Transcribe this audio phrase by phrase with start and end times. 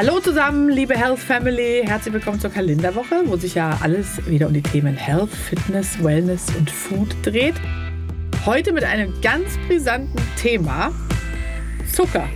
[0.00, 1.82] Hallo zusammen, liebe Health Family.
[1.84, 6.46] Herzlich willkommen zur Kalenderwoche, wo sich ja alles wieder um die Themen Health, Fitness, Wellness
[6.56, 7.56] und Food dreht.
[8.46, 10.92] Heute mit einem ganz brisanten Thema:
[11.92, 12.28] Zucker.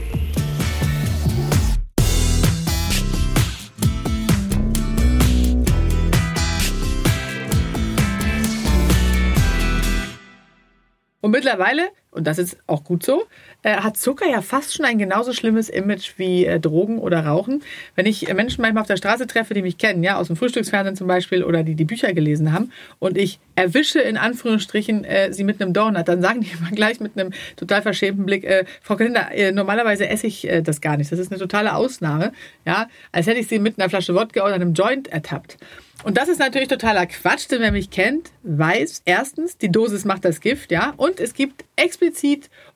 [11.21, 13.22] Und mittlerweile, und das ist auch gut so,
[13.62, 17.62] äh, hat Zucker ja fast schon ein genauso schlimmes Image wie äh, Drogen oder Rauchen.
[17.96, 20.36] Wenn ich äh, Menschen manchmal auf der Straße treffe, die mich kennen, ja, aus dem
[20.36, 25.32] Frühstücksfernsehen zum Beispiel oder die die Bücher gelesen haben und ich erwische in Anführungsstrichen äh,
[25.32, 28.67] sie mit einem Donut, dann sagen die immer gleich mit einem total verschämten Blick, äh,
[28.82, 31.11] Frau Kalender, normalerweise esse ich das gar nicht.
[31.11, 32.33] Das ist eine totale Ausnahme,
[32.67, 35.56] ja, als hätte ich sie mit einer Flasche Wodka oder einem Joint ertappt.
[36.05, 40.25] Und das ist natürlich totaler Quatsch, denn wer mich kennt, weiß erstens, die Dosis macht
[40.25, 42.02] das Gift, ja, und es gibt explizit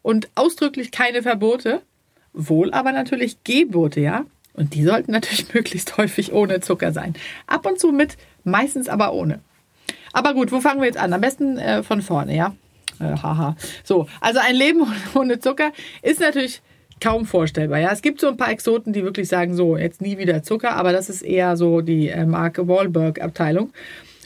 [0.03, 1.83] und ausdrücklich keine Verbote,
[2.33, 4.25] wohl aber natürlich Gebote, ja.
[4.53, 7.15] Und die sollten natürlich möglichst häufig ohne Zucker sein.
[7.47, 9.41] Ab und zu mit, meistens aber ohne.
[10.13, 11.13] Aber gut, wo fangen wir jetzt an?
[11.13, 12.55] Am besten äh, von vorne, ja.
[13.01, 13.57] Äh, haha.
[13.85, 14.83] So, also ein Leben
[15.15, 16.63] ohne Zucker ist natürlich
[17.01, 17.79] kaum vorstellbar.
[17.79, 20.75] Ja, es gibt so ein paar Exoten, die wirklich sagen, so jetzt nie wieder Zucker,
[20.75, 23.73] aber das ist eher so die äh, Marke Wahlberg Abteilung.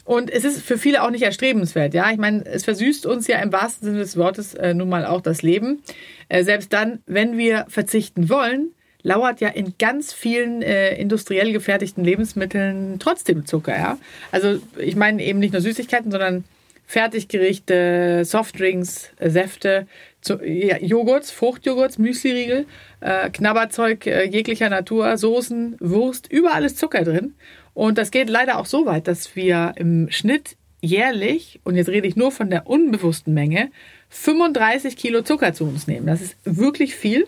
[0.05, 1.95] Und es ist für viele auch nicht erstrebenswert.
[1.95, 5.05] Ja, ich meine, es versüßt uns ja im wahrsten Sinne des Wortes äh, nun mal
[5.07, 5.83] auch das Leben.
[6.29, 12.05] Äh, selbst dann, wenn wir verzichten wollen, lauert ja in ganz vielen äh, industriell gefertigten
[12.05, 13.77] Lebensmitteln trotzdem Zucker.
[13.77, 13.99] Ja,
[14.31, 16.45] also ich meine eben nicht nur Süßigkeiten, sondern
[16.87, 19.87] Fertiggerichte, Softdrinks, Säfte,
[20.21, 22.67] zu, ja, Joghurts, Fruchtjoghurts, Müsliriegel,
[23.01, 27.35] äh, Knabberzeug äh, jeglicher Natur, Soßen, Wurst, überall ist Zucker drin.
[27.81, 32.07] Und das geht leider auch so weit, dass wir im Schnitt jährlich, und jetzt rede
[32.07, 33.71] ich nur von der unbewussten Menge,
[34.11, 36.07] 35 Kilo Zucker zu uns nehmen.
[36.07, 37.27] Das ist wirklich viel.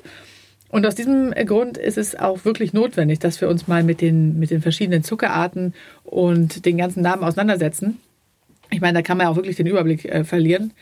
[0.69, 4.39] Und aus diesem Grund ist es auch wirklich notwendig, dass wir uns mal mit den,
[4.39, 5.73] mit den verschiedenen Zuckerarten
[6.05, 7.97] und den ganzen Namen auseinandersetzen.
[8.69, 10.75] Ich meine, da kann man auch wirklich den Überblick äh, verlieren.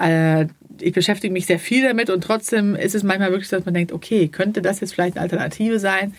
[0.00, 0.46] Äh,
[0.80, 3.74] ich beschäftige mich sehr viel damit und trotzdem ist es manchmal wirklich so, dass man
[3.74, 6.14] denkt, okay, könnte das jetzt vielleicht eine Alternative sein?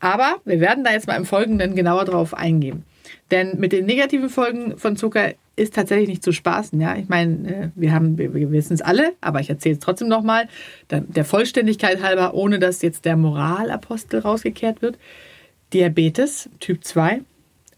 [0.00, 2.84] Aber wir werden da jetzt mal im Folgenden genauer drauf eingehen.
[3.30, 6.80] Denn mit den negativen Folgen von Zucker ist tatsächlich nicht zu spaßen.
[6.80, 7.92] Ja, ich meine, äh, wir
[8.34, 10.48] wir wissen es alle, aber ich erzähle es trotzdem nochmal,
[10.90, 14.98] der Vollständigkeit halber, ohne dass jetzt der Moralapostel rausgekehrt wird.
[15.72, 17.20] Diabetes Typ 2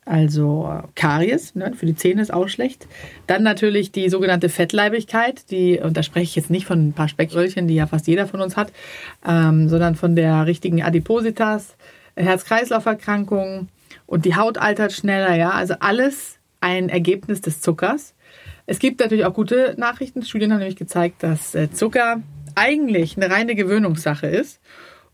[0.09, 2.87] also Karies, ne, für die Zähne ist auch schlecht.
[3.27, 7.09] Dann natürlich die sogenannte Fettleibigkeit, die, und da spreche ich jetzt nicht von ein paar
[7.09, 8.73] Speckröllchen, die ja fast jeder von uns hat,
[9.27, 11.77] ähm, sondern von der richtigen Adipositas,
[12.17, 13.69] Herz-Kreislauf-Erkrankungen
[14.07, 18.15] und die Haut altert schneller, ja, also alles ein Ergebnis des Zuckers.
[18.67, 20.23] Es gibt natürlich auch gute Nachrichten.
[20.23, 22.23] Studien haben nämlich gezeigt, dass äh, Zucker
[22.55, 24.61] eigentlich eine reine Gewöhnungssache ist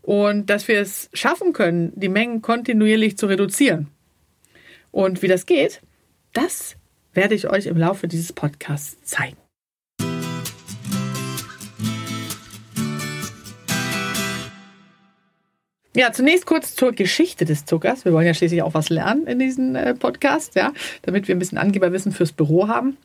[0.01, 3.89] und dass wir es schaffen können, die Mengen kontinuierlich zu reduzieren.
[4.91, 5.81] Und wie das geht,
[6.33, 6.75] das
[7.13, 9.42] werde ich euch im Laufe dieses Podcasts zeigen.
[15.95, 18.03] Ja, zunächst kurz zur Geschichte des Zuckers.
[18.03, 20.73] Wir wollen ja schließlich auch was lernen in diesem äh, Podcast, ja,
[21.03, 22.97] damit wir ein bisschen Angeberwissen fürs Büro haben.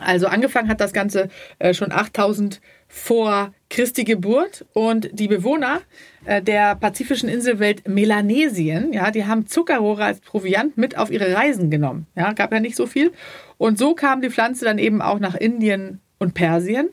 [0.00, 1.28] Also angefangen hat das Ganze
[1.60, 5.80] äh, schon 8000 vor Christi Geburt und die Bewohner
[6.24, 11.70] äh, der pazifischen Inselwelt Melanesien, ja, die haben Zuckerrohre als Proviant mit auf ihre Reisen
[11.70, 12.06] genommen.
[12.16, 13.12] Ja, gab ja nicht so viel.
[13.58, 16.90] Und so kam die Pflanze dann eben auch nach Indien und Persien.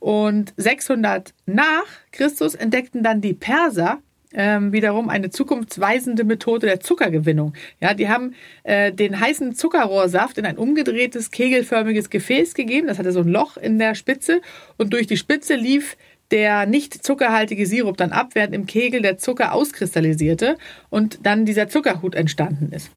[0.00, 4.00] Und 600 nach Christus entdeckten dann die Perser
[4.34, 7.54] ähm, wiederum eine zukunftsweisende Methode der Zuckergewinnung.
[7.80, 12.86] Ja, die haben äh, den heißen Zuckerrohrsaft in ein umgedrehtes kegelförmiges Gefäß gegeben.
[12.86, 14.40] Das hatte so ein Loch in der Spitze
[14.76, 15.96] und durch die Spitze lief
[16.30, 20.56] der nicht zuckerhaltige Sirup dann ab, während im Kegel der Zucker auskristallisierte
[20.88, 22.90] und dann dieser Zuckerhut entstanden ist.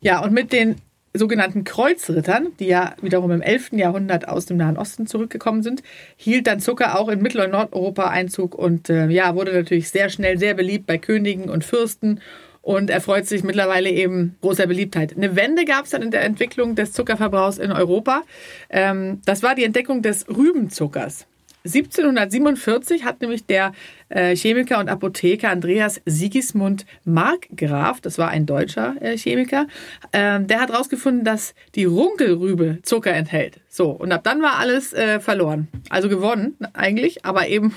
[0.00, 0.76] Ja, und mit den
[1.14, 3.72] sogenannten Kreuzrittern, die ja wiederum im 11.
[3.72, 5.82] Jahrhundert aus dem Nahen Osten zurückgekommen sind,
[6.16, 10.08] hielt dann Zucker auch in Mittel- und Nordeuropa Einzug und äh, ja, wurde natürlich sehr
[10.08, 12.20] schnell sehr beliebt bei Königen und Fürsten
[12.62, 15.16] und erfreut sich mittlerweile eben großer Beliebtheit.
[15.16, 18.22] Eine Wende gab es dann in der Entwicklung des Zuckerverbrauchs in Europa.
[18.68, 21.26] Ähm, das war die Entdeckung des Rübenzuckers.
[21.64, 23.72] 1747 hat nämlich der
[24.08, 29.66] äh, Chemiker und Apotheker Andreas Sigismund Markgraf, das war ein deutscher äh, Chemiker,
[30.12, 33.60] ähm, der hat herausgefunden, dass die Runkelrübe Zucker enthält.
[33.68, 35.68] So, und ab dann war alles äh, verloren.
[35.90, 37.74] Also gewonnen eigentlich, aber eben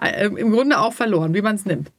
[0.36, 1.90] im Grunde auch verloren, wie man es nimmt.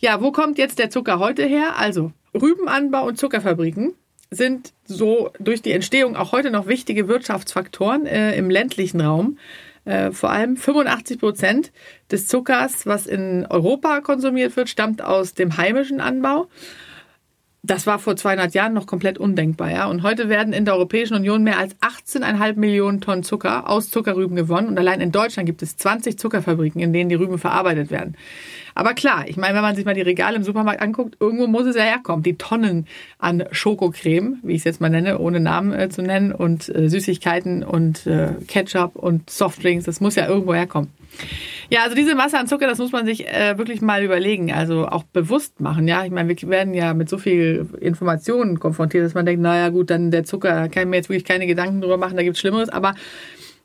[0.00, 1.78] Ja, wo kommt jetzt der Zucker heute her?
[1.78, 3.94] Also Rübenanbau und Zuckerfabriken
[4.30, 9.38] sind so durch die Entstehung auch heute noch wichtige Wirtschaftsfaktoren äh, im ländlichen Raum.
[9.84, 11.72] Äh, vor allem 85 Prozent
[12.10, 16.48] des Zuckers, was in Europa konsumiert wird, stammt aus dem heimischen Anbau.
[17.64, 19.70] Das war vor 200 Jahren noch komplett undenkbar.
[19.70, 19.86] Ja?
[19.86, 24.34] Und heute werden in der Europäischen Union mehr als 18,5 Millionen Tonnen Zucker aus Zuckerrüben
[24.34, 24.66] gewonnen.
[24.66, 28.16] Und allein in Deutschland gibt es 20 Zuckerfabriken, in denen die Rüben verarbeitet werden.
[28.74, 31.66] Aber klar, ich meine, wenn man sich mal die Regale im Supermarkt anguckt, irgendwo muss
[31.66, 32.24] es ja herkommen.
[32.24, 32.88] Die Tonnen
[33.18, 36.88] an Schokocreme, wie ich es jetzt mal nenne, ohne Namen äh, zu nennen, und äh,
[36.88, 40.90] Süßigkeiten und äh, Ketchup und Softdrinks, das muss ja irgendwo herkommen.
[41.70, 44.86] Ja, also diese Masse an Zucker, das muss man sich äh, wirklich mal überlegen, also
[44.86, 45.88] auch bewusst machen.
[45.88, 49.70] Ja, ich meine, wir werden ja mit so viel Informationen konfrontiert, dass man denkt, naja
[49.70, 52.22] gut, dann der Zucker, da kann ich mir jetzt wirklich keine Gedanken drüber machen, da
[52.22, 52.68] gibt es Schlimmeres.
[52.68, 52.94] Aber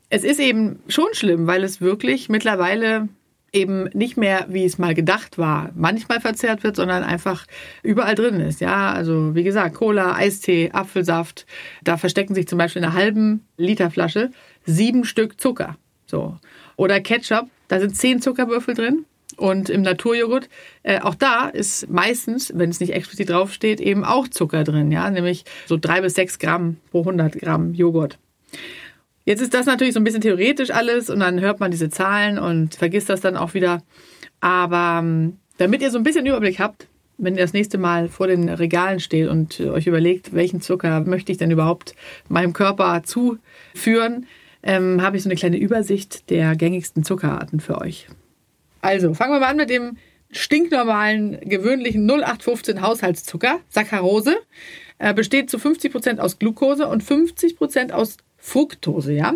[0.08, 3.08] es ist eben schon schlimm, weil es wirklich mittlerweile
[3.52, 7.46] eben nicht mehr, wie es mal gedacht war, manchmal verzehrt wird, sondern einfach
[7.82, 8.60] überall drin ist.
[8.60, 11.46] Ja, also wie gesagt, Cola, Eistee, Apfelsaft,
[11.82, 14.30] da verstecken sich zum Beispiel in einer halben Liter Flasche
[14.64, 15.76] sieben Stück Zucker.
[16.06, 16.36] So.
[16.78, 19.04] Oder Ketchup, da sind zehn Zuckerwürfel drin.
[19.36, 20.48] Und im Naturjoghurt,
[20.84, 25.10] äh, auch da ist meistens, wenn es nicht explizit draufsteht, eben auch Zucker drin, ja,
[25.10, 28.18] nämlich so drei bis sechs Gramm pro 100 Gramm Joghurt.
[29.24, 32.38] Jetzt ist das natürlich so ein bisschen theoretisch alles und dann hört man diese Zahlen
[32.38, 33.82] und vergisst das dann auch wieder.
[34.40, 36.88] Aber ähm, damit ihr so ein bisschen Überblick habt,
[37.18, 41.32] wenn ihr das nächste Mal vor den Regalen steht und euch überlegt, welchen Zucker möchte
[41.32, 41.94] ich denn überhaupt
[42.28, 44.26] meinem Körper zuführen,
[44.62, 48.08] ähm, habe ich so eine kleine Übersicht der gängigsten Zuckerarten für euch.
[48.80, 49.96] Also, fangen wir mal an mit dem
[50.30, 54.36] stinknormalen, gewöhnlichen 0815 Haushaltszucker, Saccharose.
[54.98, 59.34] Äh, besteht zu 50 Prozent aus Glucose und 50 Prozent aus Fructose, ja.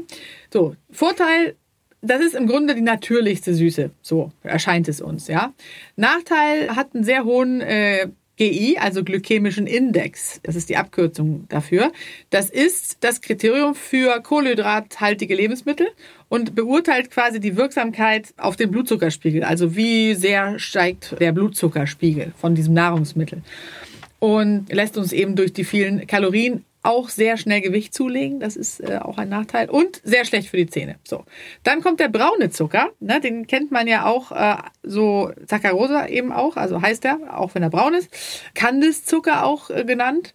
[0.53, 1.57] So, Vorteil,
[2.01, 5.53] das ist im Grunde die natürlichste Süße, so erscheint es uns, ja.
[5.95, 8.09] Nachteil hat einen sehr hohen äh,
[8.39, 10.41] GI, also glykämischen Index.
[10.43, 11.93] Das ist die Abkürzung dafür.
[12.31, 15.89] Das ist das Kriterium für kohlenhydrathaltige Lebensmittel
[16.29, 19.45] und beurteilt quasi die Wirksamkeit auf den Blutzuckerspiegel.
[19.45, 23.43] Also wie sehr steigt der Blutzuckerspiegel von diesem Nahrungsmittel.
[24.19, 28.41] Und lässt uns eben durch die vielen Kalorien auch sehr schnell Gewicht zulegen.
[28.41, 29.71] Das ist äh, auch ein Nachteil.
[29.71, 30.97] Und sehr schlecht für die Zähne.
[31.05, 31.25] So.
[31.63, 32.91] Dann kommt der braune Zucker.
[33.01, 36.57] Ne, den kennt man ja auch äh, so Saccharose eben auch.
[36.57, 38.11] Also heißt er, auch wenn er braun ist.
[38.55, 40.35] Kandiszucker auch äh, genannt.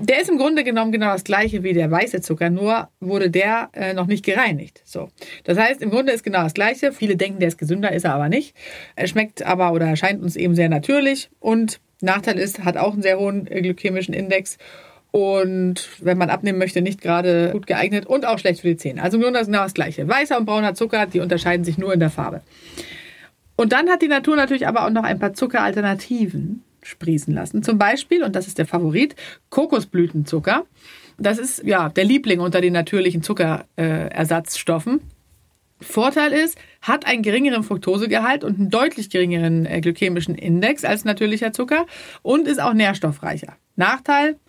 [0.00, 3.68] Der ist im Grunde genommen genau das gleiche wie der weiße Zucker, nur wurde der
[3.74, 4.82] äh, noch nicht gereinigt.
[4.84, 5.10] So.
[5.44, 6.92] Das heißt, im Grunde ist genau das gleiche.
[6.92, 8.56] Viele denken, der ist gesünder, ist er aber nicht.
[8.96, 13.02] Er schmeckt aber oder erscheint uns eben sehr natürlich und Nachteil ist, hat auch einen
[13.02, 14.58] sehr hohen äh, glykämischen Index
[15.14, 19.00] und wenn man abnehmen möchte, nicht gerade gut geeignet und auch schlecht für die Zähne.
[19.00, 20.08] Also nur das genau das Gleiche.
[20.08, 22.42] Weißer und brauner Zucker, die unterscheiden sich nur in der Farbe.
[23.54, 27.62] Und dann hat die Natur natürlich aber auch noch ein paar Zuckeralternativen sprießen lassen.
[27.62, 29.14] Zum Beispiel, und das ist der Favorit,
[29.50, 30.66] Kokosblütenzucker.
[31.16, 34.96] Das ist ja der Liebling unter den natürlichen Zuckerersatzstoffen.
[34.98, 41.04] Äh, Vorteil ist, hat einen geringeren Fructosegehalt und einen deutlich geringeren äh, glykämischen Index als
[41.04, 41.86] natürlicher Zucker
[42.22, 43.54] und ist auch nährstoffreicher.
[43.76, 44.40] Nachteil,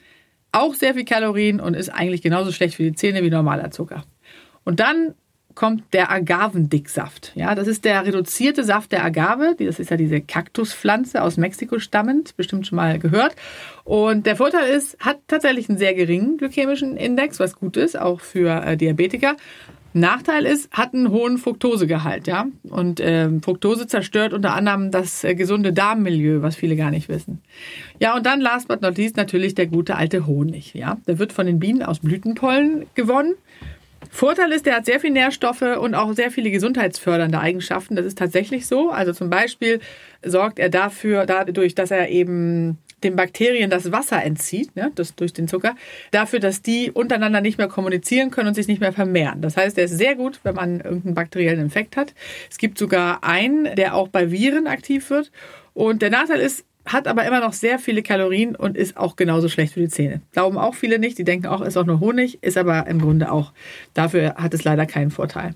[0.56, 4.04] auch sehr viel Kalorien und ist eigentlich genauso schlecht für die Zähne wie normaler Zucker.
[4.64, 5.14] Und dann
[5.56, 7.32] kommt der Agavendicksaft.
[7.36, 9.56] Ja, das ist der reduzierte Saft der Agave.
[9.58, 13.36] Das ist ja diese Kaktuspflanze aus Mexiko stammend, bestimmt schon mal gehört.
[13.86, 18.20] Und der Vorteil ist, hat tatsächlich einen sehr geringen glykämischen Index, was gut ist, auch
[18.20, 19.38] für äh, Diabetiker.
[19.96, 22.48] Nachteil ist, hat einen hohen Fructosegehalt, ja.
[22.64, 27.42] Und äh, Fructose zerstört unter anderem das äh, gesunde Darmmilieu, was viele gar nicht wissen.
[28.00, 30.98] Ja, und dann last but not least natürlich der gute alte Honig, ja.
[31.08, 33.36] Der wird von den Bienen aus Blütenpollen gewonnen.
[34.12, 37.96] Vorteil ist, der hat sehr viele Nährstoffe und auch sehr viele gesundheitsfördernde Eigenschaften.
[37.96, 38.90] Das ist tatsächlich so.
[38.90, 39.80] Also zum Beispiel
[40.24, 45.32] sorgt er dafür, dadurch, dass er eben den Bakterien das Wasser entzieht, ne, das durch
[45.32, 45.76] den Zucker,
[46.12, 49.42] dafür, dass die untereinander nicht mehr kommunizieren können und sich nicht mehr vermehren.
[49.42, 52.14] Das heißt, er ist sehr gut, wenn man irgendeinen bakteriellen Infekt hat.
[52.50, 55.32] Es gibt sogar einen, der auch bei Viren aktiv wird.
[55.74, 59.50] Und der Nachteil ist, hat aber immer noch sehr viele Kalorien und ist auch genauso
[59.50, 60.22] schlecht für die Zähne.
[60.34, 63.32] Glauben auch viele nicht, die denken auch, ist auch nur Honig, ist aber im Grunde
[63.32, 63.54] auch.
[63.94, 65.56] Dafür hat es leider keinen Vorteil.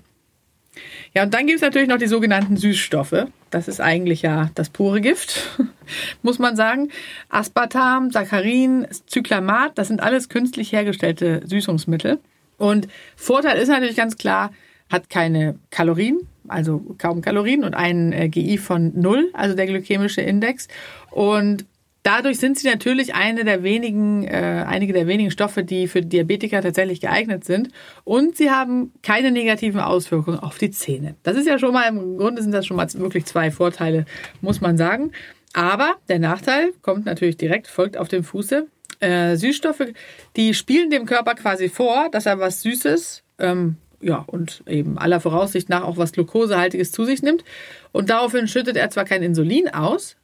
[1.14, 3.26] Ja, und dann gibt es natürlich noch die sogenannten Süßstoffe.
[3.50, 5.48] Das ist eigentlich ja das pure Gift,
[6.22, 6.90] muss man sagen.
[7.28, 12.20] Aspartam, Saccharin, Zyklamat, das sind alles künstlich hergestellte Süßungsmittel.
[12.58, 14.52] Und Vorteil ist natürlich ganz klar,
[14.88, 20.20] hat keine Kalorien, also kaum Kalorien und einen äh, GI von null, also der glykämische
[20.20, 20.68] Index.
[21.10, 21.64] Und
[22.02, 26.62] Dadurch sind sie natürlich eine der wenigen, äh, einige der wenigen Stoffe, die für Diabetiker
[26.62, 27.68] tatsächlich geeignet sind.
[28.04, 31.16] Und sie haben keine negativen Auswirkungen auf die Zähne.
[31.22, 34.06] Das ist ja schon mal, im Grunde sind das schon mal wirklich zwei Vorteile,
[34.40, 35.12] muss man sagen.
[35.52, 38.66] Aber der Nachteil kommt natürlich direkt, folgt auf dem Fuße.
[39.00, 39.92] Äh, Süßstoffe,
[40.36, 45.20] die spielen dem Körper quasi vor, dass er was Süßes ähm, ja, und eben aller
[45.20, 47.44] Voraussicht nach auch was Glukosehaltiges zu sich nimmt.
[47.92, 50.16] Und daraufhin schüttet er zwar kein Insulin aus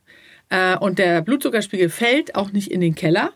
[0.80, 3.32] und der Blutzuckerspiegel fällt auch nicht in den Keller,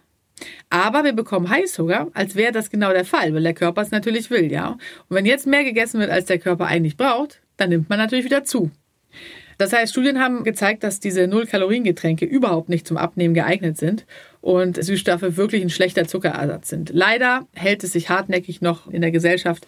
[0.71, 4.31] aber wir bekommen Heißhunger, als wäre das genau der Fall, weil der Körper es natürlich
[4.31, 4.71] will, ja.
[5.09, 8.25] Und wenn jetzt mehr gegessen wird, als der Körper eigentlich braucht, dann nimmt man natürlich
[8.25, 8.71] wieder zu.
[9.59, 14.07] Das heißt, Studien haben gezeigt, dass diese Null-Kalorien-Getränke überhaupt nicht zum Abnehmen geeignet sind
[14.40, 16.90] und Süßstoffe wirklich ein schlechter Zuckerersatz sind.
[16.95, 19.67] Leider hält es sich hartnäckig noch in der Gesellschaft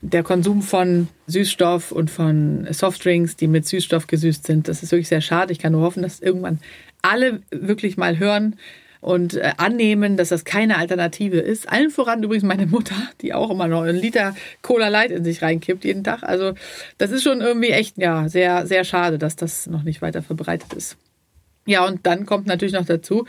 [0.00, 4.68] der Konsum von Süßstoff und von Softdrinks, die mit Süßstoff gesüßt sind.
[4.68, 5.52] Das ist wirklich sehr schade.
[5.52, 6.60] Ich kann nur hoffen, dass irgendwann
[7.02, 8.56] alle wirklich mal hören,
[9.00, 11.68] und äh, annehmen, dass das keine Alternative ist.
[11.68, 15.42] Allen voran übrigens meine Mutter, die auch immer noch einen Liter Cola Light in sich
[15.42, 16.22] reinkippt jeden Tag.
[16.22, 16.54] Also
[16.98, 20.72] das ist schon irgendwie echt ja sehr sehr schade, dass das noch nicht weiter verbreitet
[20.72, 20.96] ist.
[21.68, 23.26] Ja, und dann kommt natürlich noch dazu,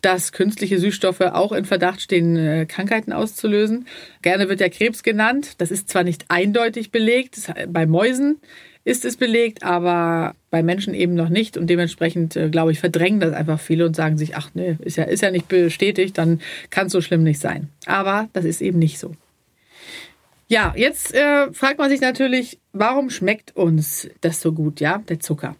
[0.00, 3.86] dass künstliche Süßstoffe auch in Verdacht stehen, äh, Krankheiten auszulösen.
[4.22, 5.60] Gerne wird ja Krebs genannt.
[5.60, 8.40] Das ist zwar nicht eindeutig belegt, bei Mäusen
[8.84, 11.58] ist es belegt, aber bei Menschen eben noch nicht.
[11.58, 14.96] Und dementsprechend, äh, glaube ich, verdrängen das einfach viele und sagen sich, ach nee, ist
[14.96, 17.68] ja, ist ja nicht bestätigt, dann kann es so schlimm nicht sein.
[17.84, 19.12] Aber das ist eben nicht so.
[20.48, 25.20] Ja, jetzt äh, fragt man sich natürlich, warum schmeckt uns das so gut, ja, der
[25.20, 25.56] Zucker?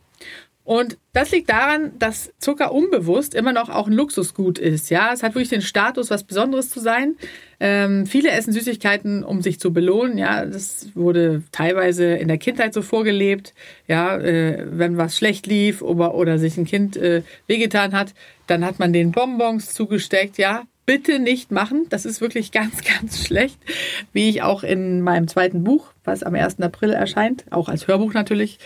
[0.65, 4.91] Und das liegt daran, dass Zucker unbewusst immer noch auch ein Luxusgut ist.
[4.91, 7.17] Ja, es hat wirklich den Status, was Besonderes zu sein.
[7.59, 10.19] Ähm, viele essen Süßigkeiten, um sich zu belohnen.
[10.19, 13.55] Ja, das wurde teilweise in der Kindheit so vorgelebt.
[13.89, 18.15] Ja, äh, wenn was schlecht lief oder, oder sich ein Kind äh, wehgetan hat,
[18.47, 20.39] dann hat man den Bonbons zugesteckt.
[20.39, 21.87] Ja, bitte nicht machen.
[21.89, 23.59] Das ist wirklich ganz, ganz schlecht.
[24.13, 26.61] Wie ich auch in meinem zweiten Buch, was am 1.
[26.61, 28.61] April erscheint, auch als Hörbuch natürlich,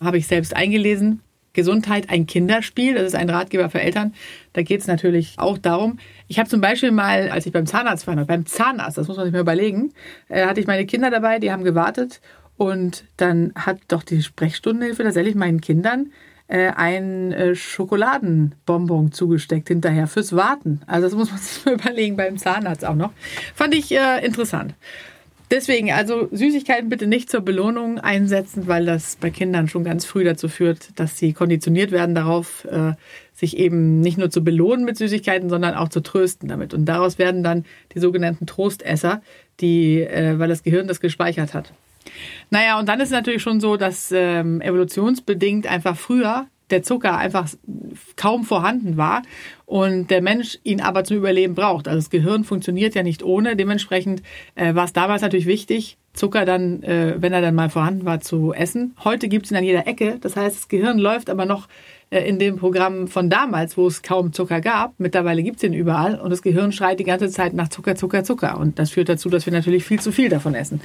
[0.00, 2.94] habe ich selbst eingelesen Gesundheit ein Kinderspiel.
[2.94, 4.14] Das ist ein Ratgeber für Eltern.
[4.52, 5.98] Da geht es natürlich auch darum.
[6.28, 9.26] Ich habe zum Beispiel mal, als ich beim Zahnarzt war, beim Zahnarzt, das muss man
[9.26, 9.92] sich mal überlegen,
[10.28, 12.20] äh, hatte ich meine Kinder dabei, die haben gewartet.
[12.56, 16.12] Und dann hat doch die Sprechstundenhilfe tatsächlich meinen Kindern
[16.50, 20.82] äh, ein äh, Schokoladenbonbon zugesteckt hinterher fürs Warten.
[20.86, 23.12] Also das muss man sich mal überlegen beim Zahnarzt auch noch.
[23.54, 24.74] Fand ich äh, interessant.
[25.50, 30.22] Deswegen, also Süßigkeiten bitte nicht zur Belohnung einsetzen, weil das bei Kindern schon ganz früh
[30.22, 32.92] dazu führt, dass sie konditioniert werden darauf, äh,
[33.34, 36.72] sich eben nicht nur zu belohnen mit Süßigkeiten, sondern auch zu trösten damit.
[36.72, 37.64] Und daraus werden dann
[37.94, 39.22] die sogenannten Trostesser,
[39.58, 41.72] die, äh, weil das Gehirn das gespeichert hat.
[42.50, 47.16] Naja, und dann ist es natürlich schon so, dass ähm, evolutionsbedingt einfach früher der Zucker
[47.16, 47.48] einfach
[48.16, 49.22] kaum vorhanden war
[49.66, 51.88] und der Mensch ihn aber zum Überleben braucht.
[51.88, 53.56] Also das Gehirn funktioniert ja nicht ohne.
[53.56, 54.22] Dementsprechend
[54.54, 58.20] äh, war es damals natürlich wichtig, Zucker dann, äh, wenn er dann mal vorhanden war,
[58.20, 58.94] zu essen.
[59.04, 60.18] Heute gibt es ihn an jeder Ecke.
[60.20, 61.68] Das heißt, das Gehirn läuft aber noch
[62.10, 64.94] äh, in dem Programm von damals, wo es kaum Zucker gab.
[64.98, 68.24] Mittlerweile gibt es ihn überall und das Gehirn schreit die ganze Zeit nach Zucker, Zucker,
[68.24, 68.58] Zucker.
[68.58, 70.80] Und das führt dazu, dass wir natürlich viel zu viel davon essen.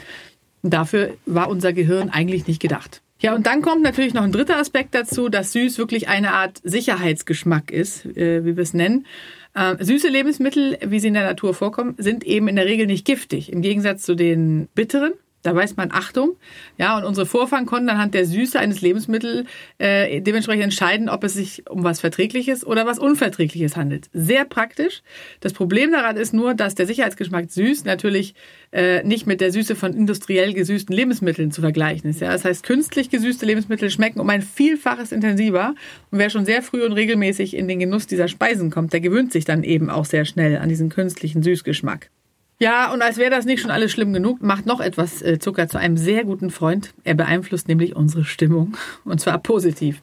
[0.62, 3.02] Und dafür war unser Gehirn eigentlich nicht gedacht.
[3.26, 6.62] Ja, und dann kommt natürlich noch ein dritter Aspekt dazu, dass süß wirklich eine Art
[6.64, 9.08] Sicherheitsgeschmack ist, äh, wie wir es nennen.
[9.56, 13.04] Äh, süße Lebensmittel, wie sie in der Natur vorkommen, sind eben in der Regel nicht
[13.04, 15.14] giftig, im Gegensatz zu den bitteren.
[15.46, 16.38] Da weiß man Achtung.
[16.80, 19.48] Ja, und unsere Vorfahren konnten anhand der Süße eines Lebensmittels
[19.78, 24.10] äh, dementsprechend entscheiden, ob es sich um was Verträgliches oder was Unverträgliches handelt.
[24.12, 25.04] Sehr praktisch.
[25.42, 28.34] Das Problem daran ist nur, dass der Sicherheitsgeschmack süß natürlich
[28.72, 32.22] äh, nicht mit der Süße von industriell gesüßten Lebensmitteln zu vergleichen ist.
[32.22, 35.76] Ja, das heißt, künstlich gesüßte Lebensmittel schmecken um ein Vielfaches intensiver.
[36.10, 39.32] Und wer schon sehr früh und regelmäßig in den Genuss dieser Speisen kommt, der gewöhnt
[39.32, 42.10] sich dann eben auch sehr schnell an diesen künstlichen Süßgeschmack.
[42.58, 45.68] Ja, und als wäre das nicht schon alles schlimm genug, macht noch etwas äh, Zucker
[45.68, 46.94] zu einem sehr guten Freund.
[47.04, 50.02] Er beeinflusst nämlich unsere Stimmung und zwar positiv.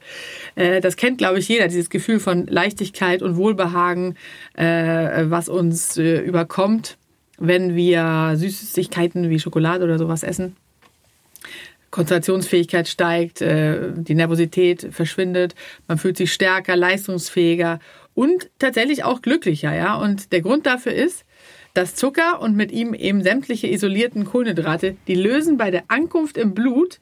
[0.55, 4.17] Äh, das kennt, glaube ich, jeder, dieses Gefühl von Leichtigkeit und Wohlbehagen,
[4.53, 6.99] äh, was uns überkommt,
[7.39, 10.57] wenn wir Süßigkeiten wie Schokolade oder sowas essen.
[11.91, 15.55] Konzentrationsfähigkeit steigt, die Nervosität verschwindet,
[15.89, 17.81] man fühlt sich stärker, leistungsfähiger
[18.15, 19.99] und tatsächlich auch glücklicher.
[20.01, 21.27] Und der Grund dafür ist,
[21.75, 26.55] das Zucker und mit ihm eben sämtliche isolierten Kohlenhydrate, die lösen bei der Ankunft im
[26.55, 27.01] Blut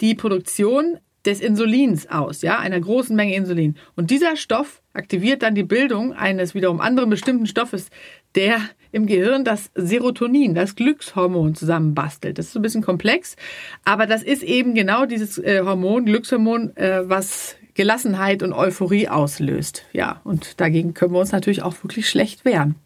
[0.00, 3.76] die Produktion des Insulins aus, ja, einer großen Menge Insulin.
[3.94, 7.90] Und dieser Stoff aktiviert dann die Bildung eines wiederum anderen bestimmten Stoffes,
[8.34, 8.60] der
[8.92, 12.38] im Gehirn das Serotonin, das Glückshormon zusammenbastelt.
[12.38, 13.36] Das ist ein bisschen komplex,
[13.84, 19.84] aber das ist eben genau dieses äh, Hormon, Glückshormon, äh, was Gelassenheit und Euphorie auslöst.
[19.92, 22.76] Ja, und dagegen können wir uns natürlich auch wirklich schlecht wehren.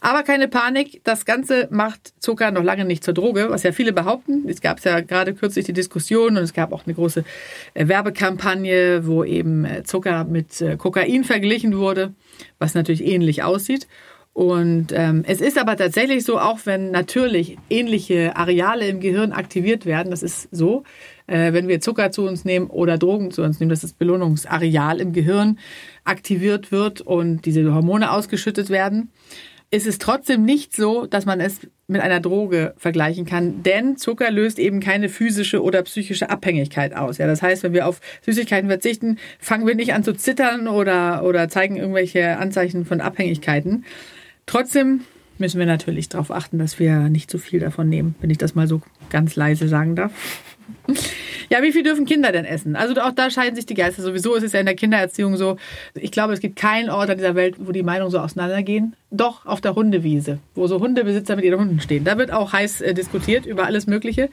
[0.00, 3.92] Aber keine Panik, das Ganze macht Zucker noch lange nicht zur Droge, was ja viele
[3.92, 4.48] behaupten.
[4.48, 7.24] Es gab ja gerade kürzlich die Diskussion und es gab auch eine große
[7.74, 12.14] äh, Werbekampagne, wo eben äh, Zucker mit äh, Kokain verglichen wurde,
[12.58, 13.86] was natürlich ähnlich aussieht.
[14.32, 19.86] Und ähm, es ist aber tatsächlich so, auch wenn natürlich ähnliche Areale im Gehirn aktiviert
[19.86, 20.84] werden, das ist so,
[21.26, 25.00] äh, wenn wir Zucker zu uns nehmen oder Drogen zu uns nehmen, dass das Belohnungsareal
[25.00, 25.58] im Gehirn
[26.04, 29.10] aktiviert wird und diese Hormone ausgeschüttet werden,
[29.70, 34.30] ist es trotzdem nicht so, dass man es mit einer Droge vergleichen kann, denn Zucker
[34.30, 37.18] löst eben keine physische oder psychische Abhängigkeit aus.
[37.18, 41.24] Ja, das heißt, wenn wir auf Süßigkeiten verzichten, fangen wir nicht an zu zittern oder,
[41.24, 43.84] oder zeigen irgendwelche Anzeichen von Abhängigkeiten.
[44.46, 45.02] Trotzdem
[45.38, 48.54] müssen wir natürlich darauf achten, dass wir nicht zu viel davon nehmen, wenn ich das
[48.54, 50.12] mal so ganz leise sagen darf.
[51.50, 52.76] Ja, wie viel dürfen Kinder denn essen?
[52.76, 54.02] Also auch da scheiden sich die Geister.
[54.02, 55.56] Sowieso ist es ja in der Kindererziehung so.
[55.94, 58.94] Ich glaube, es gibt keinen Ort an dieser Welt, wo die Meinungen so auseinandergehen.
[59.10, 62.04] Doch auf der Hundewiese, wo so Hundebesitzer mit ihren Hunden stehen.
[62.04, 64.28] Da wird auch heiß äh, diskutiert über alles Mögliche.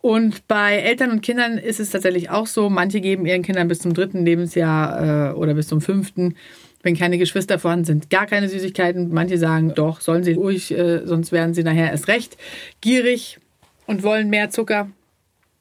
[0.00, 2.70] Und bei Eltern und Kindern ist es tatsächlich auch so.
[2.70, 6.34] Manche geben ihren Kindern bis zum dritten Lebensjahr äh, oder bis zum fünften
[6.82, 9.12] wenn keine Geschwister vorhanden sind, gar keine Süßigkeiten.
[9.12, 12.36] Manche sagen, doch, sollen sie ruhig, äh, sonst werden sie nachher erst recht
[12.80, 13.40] gierig
[13.86, 14.88] und wollen mehr Zucker.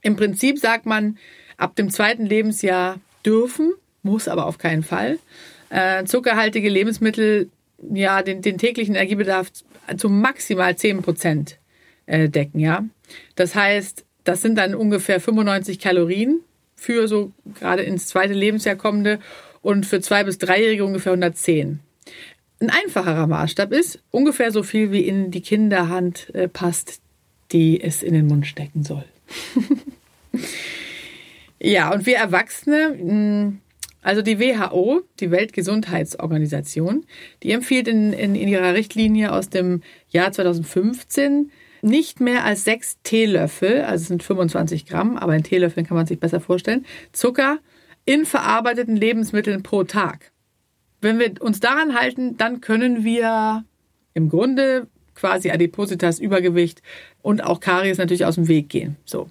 [0.02, 1.18] Im Prinzip sagt man,
[1.58, 3.74] ab dem zweiten Lebensjahr dürfen,
[4.04, 5.20] muss aber auf keinen Fall.
[5.70, 7.50] Äh, zuckerhaltige Lebensmittel,
[7.94, 9.52] ja, den, den täglichen Energiebedarf
[9.98, 11.58] zu maximal 10 Prozent
[12.06, 12.86] äh, decken, ja.
[13.36, 16.42] Das heißt, das sind dann ungefähr 95 Kalorien
[16.76, 19.20] für so gerade ins zweite Lebensjahr kommende
[19.62, 21.80] und für zwei bis dreijährige ungefähr 110.
[22.60, 27.02] Ein einfacherer Maßstab ist ungefähr so viel wie in die Kinderhand äh, passt,
[27.52, 29.06] die es in den Mund stecken soll.
[31.60, 33.60] ja, und wir Erwachsene, hm,
[34.02, 37.06] also die WHO, die Weltgesundheitsorganisation,
[37.44, 42.98] die empfiehlt in, in, in ihrer Richtlinie aus dem Jahr 2015 nicht mehr als sechs
[43.04, 47.60] Teelöffel, also es sind 25 Gramm, aber in Teelöffeln kann man sich besser vorstellen, Zucker
[48.06, 50.32] in verarbeiteten Lebensmitteln pro Tag.
[51.02, 53.66] Wenn wir uns daran halten, dann können wir
[54.14, 56.82] im Grunde quasi Adipositas, Übergewicht
[57.22, 58.96] und auch Karies natürlich aus dem Weg gehen.
[59.04, 59.30] So.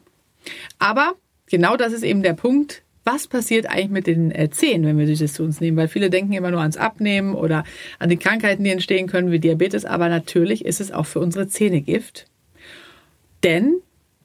[0.78, 1.14] Aber
[1.46, 2.82] genau das ist eben der Punkt.
[3.04, 5.76] Was passiert eigentlich mit den äh, Zähnen, wenn wir Süßes zu uns nehmen?
[5.76, 7.62] Weil viele denken immer nur ans Abnehmen oder
[8.00, 9.84] an die Krankheiten, die entstehen können, wie Diabetes.
[9.84, 12.26] Aber natürlich ist es auch für unsere Zähne Gift.
[13.44, 13.76] Denn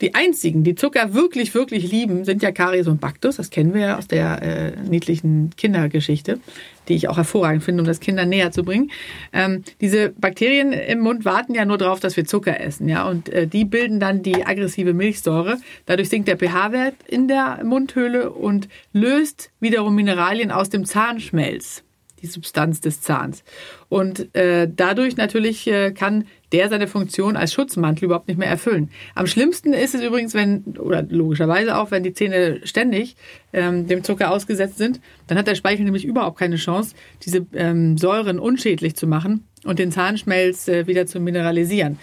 [0.02, 3.38] die einzigen, die Zucker wirklich, wirklich lieben, sind ja Karies und Bactus.
[3.38, 6.40] Das kennen wir ja aus der äh, niedlichen Kindergeschichte,
[6.88, 8.92] die ich auch hervorragend finde, um das Kindern näher zu bringen.
[9.32, 13.30] Ähm, diese Bakterien im Mund warten ja nur darauf, dass wir Zucker essen, ja, und
[13.30, 15.60] äh, die bilden dann die aggressive Milchsäure.
[15.86, 21.84] Dadurch sinkt der pH-Wert in der Mundhöhle und löst wiederum Mineralien aus dem Zahnschmelz
[22.22, 23.44] die Substanz des Zahns.
[23.90, 28.90] Und äh, dadurch natürlich äh, kann der seine Funktion als Schutzmantel überhaupt nicht mehr erfüllen.
[29.16, 33.16] Am schlimmsten ist es übrigens, wenn, oder logischerweise auch, wenn die Zähne ständig
[33.54, 37.98] ähm, dem Zucker ausgesetzt sind, dann hat der Speichel nämlich überhaupt keine Chance, diese ähm,
[37.98, 41.98] Säuren unschädlich zu machen und den Zahnschmelz äh, wieder zu mineralisieren.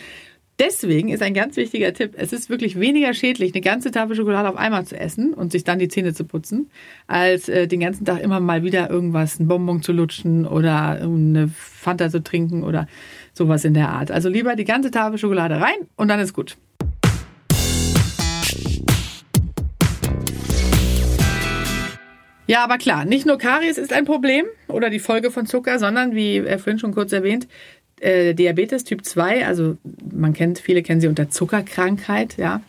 [0.59, 4.49] Deswegen ist ein ganz wichtiger Tipp, es ist wirklich weniger schädlich, eine ganze Tafel Schokolade
[4.49, 6.69] auf einmal zu essen und sich dann die Zähne zu putzen,
[7.07, 11.47] als äh, den ganzen Tag immer mal wieder irgendwas, ein Bonbon zu lutschen oder eine
[11.47, 12.89] Fanta zu trinken oder
[13.35, 14.11] sowas in der Art.
[14.11, 16.57] Also lieber die ganze Tafel Schokolade rein und dann ist gut.
[22.49, 26.15] Ja, aber klar, nicht nur Karies ist ein Problem oder die Folge von Zucker, sondern
[26.15, 27.47] wie vorhin schon kurz erwähnt,
[28.01, 29.77] äh, Diabetes Typ 2, also
[30.13, 32.63] man kennt, viele kennen sie unter Zuckerkrankheit, ja.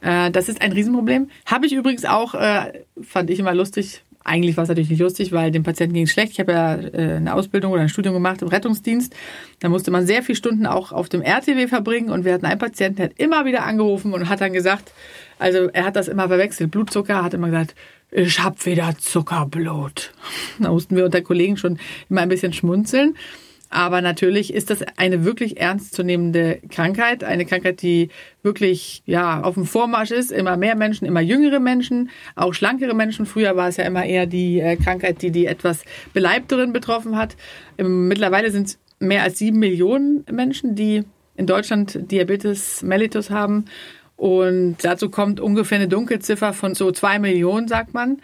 [0.00, 1.28] Äh, das ist ein Riesenproblem.
[1.46, 4.02] Habe ich übrigens auch, äh, fand ich immer lustig.
[4.26, 6.32] Eigentlich war es natürlich nicht lustig, weil dem Patienten ging es schlecht.
[6.32, 9.14] Ich habe ja äh, eine Ausbildung oder ein Studium gemacht im Rettungsdienst.
[9.60, 12.58] Da musste man sehr viele Stunden auch auf dem RTW verbringen und wir hatten einen
[12.58, 14.92] Patienten, der hat immer wieder angerufen und hat dann gesagt,
[15.38, 16.70] also er hat das immer verwechselt.
[16.70, 17.74] Blutzucker hat immer gesagt,
[18.10, 20.12] ich hab wieder Zuckerblut.
[20.58, 23.16] Da mussten wir unter Kollegen schon immer ein bisschen schmunzeln.
[23.74, 28.08] Aber natürlich ist das eine wirklich ernstzunehmende Krankheit, eine Krankheit, die
[28.44, 30.30] wirklich ja auf dem Vormarsch ist.
[30.30, 33.26] Immer mehr Menschen, immer jüngere Menschen, auch schlankere Menschen.
[33.26, 37.34] Früher war es ja immer eher die äh, Krankheit, die die etwas beleibteren betroffen hat.
[37.76, 41.02] Mittlerweile sind es mehr als sieben Millionen Menschen, die
[41.34, 43.64] in Deutschland Diabetes mellitus haben.
[44.14, 48.18] Und dazu kommt ungefähr eine Dunkelziffer von so zwei Millionen, sagt man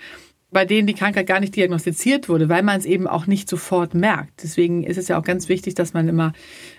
[0.51, 3.95] bei denen die Krankheit gar nicht diagnostiziert wurde, weil man es eben auch nicht sofort
[3.95, 4.43] merkt.
[4.43, 6.33] Deswegen ist es ja auch ganz wichtig, dass man immer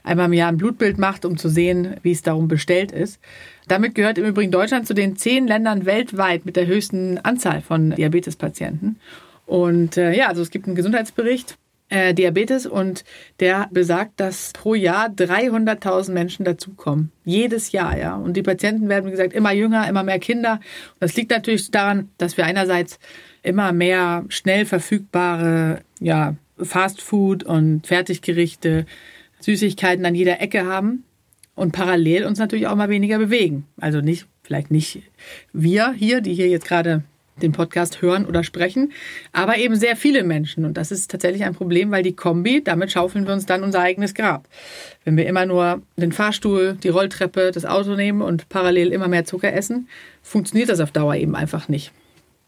[0.04, 3.20] einmal im Jahr ein Blutbild macht, um zu sehen, wie es darum bestellt ist.
[3.68, 7.92] Damit gehört im Übrigen Deutschland zu den zehn Ländern weltweit mit der höchsten Anzahl von
[7.92, 9.00] Diabetespatienten.
[9.46, 11.58] Und äh, ja, also es gibt einen Gesundheitsbericht
[11.92, 13.04] äh, Diabetes und
[13.40, 17.12] der besagt, dass pro Jahr 300.000 Menschen dazukommen.
[17.26, 18.16] Jedes Jahr, ja.
[18.16, 20.54] Und die Patienten werden, wie gesagt, immer jünger, immer mehr Kinder.
[20.54, 22.98] Und das liegt natürlich daran, dass wir einerseits
[23.44, 28.86] immer mehr schnell verfügbare ja, Fastfood und Fertiggerichte
[29.40, 31.04] Süßigkeiten an jeder Ecke haben
[31.56, 33.66] und parallel uns natürlich auch mal weniger bewegen.
[33.80, 35.02] Also nicht, vielleicht nicht
[35.54, 37.04] wir hier, die hier jetzt gerade
[37.42, 38.92] den Podcast hören oder sprechen,
[39.32, 40.64] aber eben sehr viele Menschen.
[40.66, 43.80] Und das ist tatsächlich ein Problem, weil die Kombi, damit schaufeln wir uns dann unser
[43.80, 44.48] eigenes Grab.
[45.06, 49.26] Wenn wir immer nur den Fahrstuhl, die Rolltreppe, das Auto nehmen und parallel immer mehr
[49.26, 49.88] Zucker essen,
[50.22, 51.92] funktioniert das auf Dauer eben einfach nicht.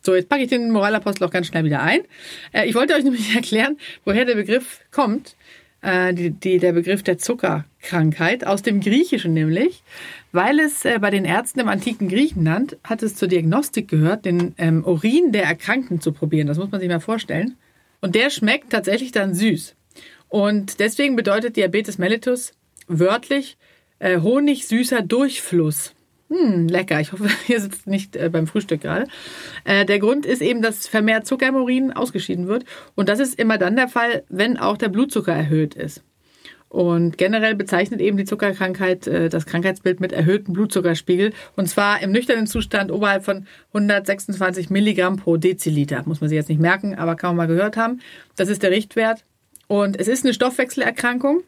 [0.06, 2.02] So, jetzt packe ich den Moralapostel auch ganz schnell wieder ein.
[2.52, 5.36] Äh, ich wollte euch nämlich erklären, woher der Begriff kommt.
[5.82, 9.84] Äh, die, die, der Begriff der Zuckerkrankheit, aus dem Griechischen nämlich,
[10.32, 14.56] weil es äh, bei den Ärzten im antiken Griechenland hat es zur Diagnostik gehört, den
[14.58, 16.48] ähm, Urin der Erkrankten zu probieren.
[16.48, 17.56] Das muss man sich mal vorstellen.
[18.00, 19.76] Und der schmeckt tatsächlich dann süß.
[20.30, 22.54] Und deswegen bedeutet Diabetes mellitus
[22.88, 23.58] wörtlich
[24.00, 25.94] äh, honigsüßer Durchfluss.
[26.30, 27.00] Hm, lecker.
[27.00, 29.08] Ich hoffe, ihr sitzt nicht äh, beim Frühstück gerade.
[29.64, 32.66] Äh, der Grund ist eben, dass vermehrt Zucker im Urin ausgeschieden wird.
[32.96, 36.04] Und das ist immer dann der Fall, wenn auch der Blutzucker erhöht ist.
[36.74, 41.32] Und generell bezeichnet eben die Zuckerkrankheit äh, das Krankheitsbild mit erhöhtem Blutzuckerspiegel.
[41.56, 46.02] Und zwar im nüchternen Zustand oberhalb von 126 Milligramm pro Deziliter.
[46.06, 48.02] Muss man sich jetzt nicht merken, aber kann man mal gehört haben.
[48.36, 49.24] Das ist der Richtwert.
[49.68, 51.44] Und es ist eine Stoffwechselerkrankung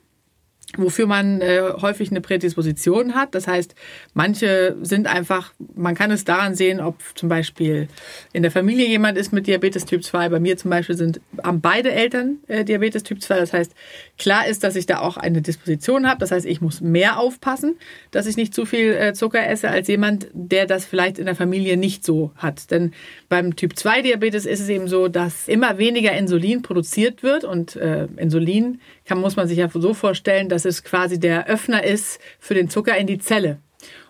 [0.77, 3.35] wofür man äh, häufig eine Prädisposition hat.
[3.35, 3.75] Das heißt,
[4.13, 7.87] manche sind einfach, man kann es daran sehen, ob zum Beispiel
[8.33, 10.29] in der Familie jemand ist mit Diabetes Typ 2.
[10.29, 13.39] Bei mir zum Beispiel sind haben beide Eltern äh, Diabetes Typ 2.
[13.39, 13.73] Das heißt,
[14.17, 16.19] klar ist, dass ich da auch eine Disposition habe.
[16.19, 17.77] Das heißt, ich muss mehr aufpassen,
[18.11, 21.35] dass ich nicht zu viel äh, Zucker esse als jemand, der das vielleicht in der
[21.35, 22.71] Familie nicht so hat.
[22.71, 22.93] Denn
[23.29, 27.75] beim Typ 2 Diabetes ist es eben so, dass immer weniger Insulin produziert wird und
[27.75, 32.19] äh, Insulin kann, muss man sich ja so vorstellen, dass es quasi der Öffner ist
[32.39, 33.59] für den Zucker in die Zelle.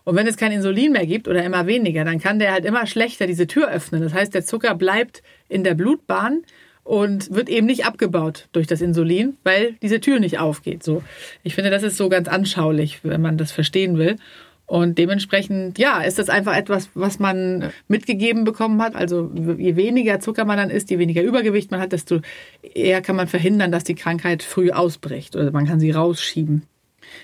[0.03, 2.85] Und wenn es kein Insulin mehr gibt oder immer weniger, dann kann der halt immer
[2.85, 4.01] schlechter diese Tür öffnen.
[4.01, 6.43] Das heißt, der Zucker bleibt in der Blutbahn
[6.83, 10.83] und wird eben nicht abgebaut durch das Insulin, weil diese Tür nicht aufgeht.
[10.83, 11.03] So,
[11.43, 14.17] ich finde, das ist so ganz anschaulich, wenn man das verstehen will.
[14.67, 18.95] Und dementsprechend, ja, ist das einfach etwas, was man mitgegeben bekommen hat.
[18.95, 22.21] Also je weniger Zucker man dann isst, je weniger Übergewicht man hat, desto
[22.61, 26.63] eher kann man verhindern, dass die Krankheit früh ausbricht oder man kann sie rausschieben.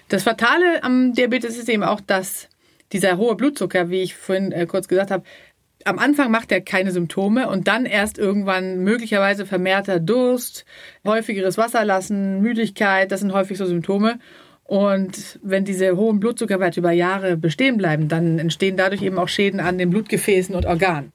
[0.08, 2.48] Das Fatale am Diabetes ist eben auch, dass
[2.92, 5.24] dieser hohe Blutzucker, wie ich vorhin äh, kurz gesagt habe,
[5.86, 10.66] am Anfang macht er keine Symptome und dann erst irgendwann möglicherweise vermehrter Durst,
[11.06, 14.20] häufigeres Wasserlassen, Müdigkeit, das sind häufig so Symptome.
[14.72, 19.60] Und wenn diese hohen Blutzuckerwerte über Jahre bestehen bleiben, dann entstehen dadurch eben auch Schäden
[19.60, 21.12] an den Blutgefäßen und Organen.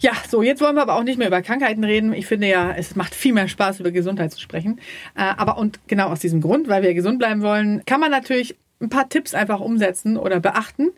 [0.00, 2.12] Ja, so, jetzt wollen wir aber auch nicht mehr über Krankheiten reden.
[2.12, 4.80] Ich finde ja, es macht viel mehr Spaß, über Gesundheit zu sprechen.
[5.14, 8.56] Äh, aber und genau aus diesem Grund, weil wir gesund bleiben wollen, kann man natürlich
[8.80, 10.90] ein paar Tipps einfach umsetzen oder beachten.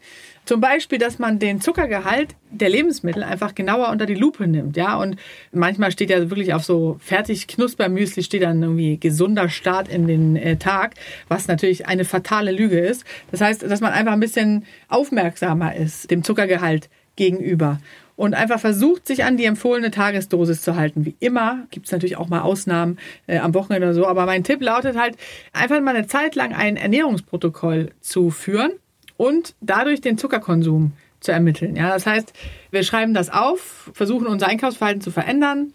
[0.44, 4.96] Zum Beispiel, dass man den Zuckergehalt der Lebensmittel einfach genauer unter die Lupe nimmt, ja.
[4.96, 5.16] Und
[5.52, 10.36] manchmal steht ja wirklich auf so fertig Knuspermüsli steht dann irgendwie gesunder Start in den
[10.36, 10.94] äh, Tag,
[11.28, 13.04] was natürlich eine fatale Lüge ist.
[13.30, 17.78] Das heißt, dass man einfach ein bisschen aufmerksamer ist dem Zuckergehalt gegenüber
[18.18, 21.06] und einfach versucht, sich an die empfohlene Tagesdosis zu halten.
[21.06, 24.42] Wie immer gibt es natürlich auch mal Ausnahmen äh, am Wochenende oder so, aber mein
[24.42, 25.16] Tipp lautet halt,
[25.52, 28.72] einfach mal eine Zeit lang ein Ernährungsprotokoll zu führen
[29.16, 31.76] und dadurch den Zuckerkonsum zu ermitteln.
[31.76, 32.32] Ja, das heißt,
[32.72, 35.72] wir schreiben das auf, versuchen unser Einkaufsverhalten zu verändern,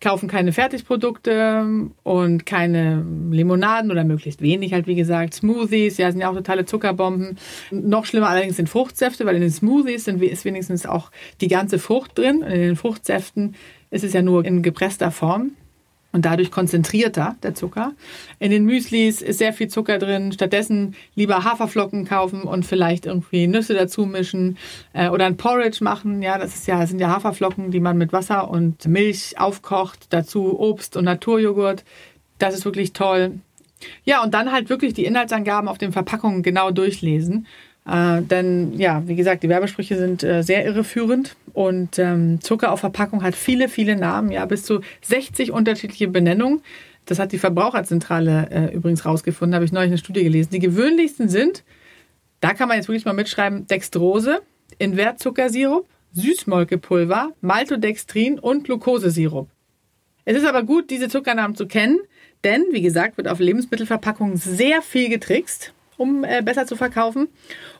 [0.00, 5.34] kaufen keine Fertigprodukte und keine Limonaden oder möglichst wenig halt, wie gesagt.
[5.34, 7.38] Smoothies, ja, sind ja auch totale Zuckerbomben.
[7.70, 11.78] Noch schlimmer allerdings sind Fruchtsäfte, weil in den Smoothies sind, ist wenigstens auch die ganze
[11.78, 12.42] Frucht drin.
[12.42, 13.54] In den Fruchtsäften
[13.90, 15.52] ist es ja nur in gepresster Form
[16.16, 17.92] und dadurch konzentrierter der Zucker.
[18.38, 20.32] In den Müslis ist sehr viel Zucker drin.
[20.32, 24.56] Stattdessen lieber Haferflocken kaufen und vielleicht irgendwie Nüsse dazu mischen
[24.94, 26.22] äh, oder ein Porridge machen.
[26.22, 30.06] Ja, das ist ja das sind ja Haferflocken, die man mit Wasser und Milch aufkocht.
[30.08, 31.84] Dazu Obst und Naturjoghurt.
[32.38, 33.38] Das ist wirklich toll.
[34.04, 37.46] Ja, und dann halt wirklich die Inhaltsangaben auf den Verpackungen genau durchlesen
[37.86, 42.80] äh, denn ja, wie gesagt, die Werbesprüche sind äh, sehr irreführend und ähm, Zucker auf
[42.80, 46.62] Verpackung hat viele, viele Namen, ja, bis zu 60 unterschiedliche Benennungen.
[47.04, 50.50] Das hat die Verbraucherzentrale äh, übrigens rausgefunden, habe ich neulich eine Studie gelesen.
[50.50, 51.62] Die gewöhnlichsten sind,
[52.40, 54.42] da kann man jetzt wirklich mal mitschreiben, Dextrose,
[54.78, 59.48] Invertzuckersirup, Süßmolkepulver, Maltodextrin und Glukosesirup.
[60.24, 62.00] Es ist aber gut, diese Zuckernamen zu kennen,
[62.42, 67.28] denn, wie gesagt, wird auf Lebensmittelverpackungen sehr viel getrickst um äh, besser zu verkaufen.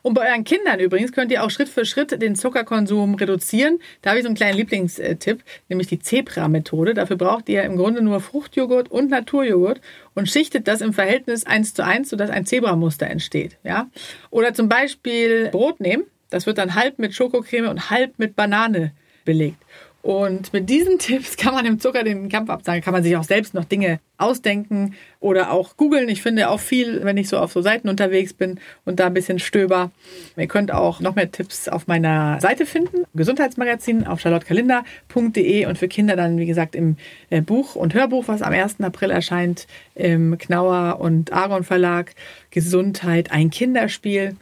[0.02, 3.78] Und bei euren Kindern übrigens könnt ihr auch Schritt für Schritt den Zuckerkonsum reduzieren.
[4.02, 6.94] Da habe ich so einen kleinen Lieblingstipp, nämlich die Zebra-Methode.
[6.94, 9.80] Dafür braucht ihr im Grunde nur Fruchtjoghurt und Naturjoghurt
[10.14, 13.58] und schichtet das im Verhältnis 1 zu 1, sodass ein Zebramuster entsteht.
[13.64, 13.88] Ja?
[14.30, 16.04] Oder zum Beispiel Brot nehmen.
[16.30, 18.92] Das wird dann halb mit Schokocreme und halb mit Banane
[19.24, 19.62] belegt.
[20.06, 23.24] Und mit diesen Tipps kann man dem Zucker den Kampf absagen, kann man sich auch
[23.24, 26.08] selbst noch Dinge ausdenken oder auch googeln.
[26.08, 29.14] Ich finde auch viel, wenn ich so auf so Seiten unterwegs bin und da ein
[29.14, 29.90] bisschen stöber.
[30.36, 35.88] Ihr könnt auch noch mehr Tipps auf meiner Seite finden, Gesundheitsmagazin auf charlottekalender.de und für
[35.88, 36.98] Kinder dann, wie gesagt, im
[37.30, 38.80] äh, Buch und Hörbuch, was am 1.
[38.82, 39.66] April erscheint,
[39.96, 42.12] im Knauer und Argon Verlag,
[42.52, 44.36] Gesundheit, ein Kinderspiel.